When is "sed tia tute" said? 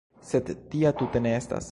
0.29-1.23